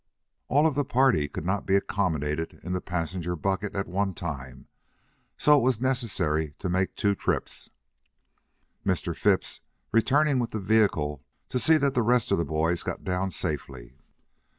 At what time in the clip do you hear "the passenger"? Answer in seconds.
2.73-3.35